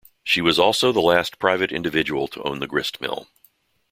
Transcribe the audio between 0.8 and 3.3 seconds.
the last private individual to own the grist mill.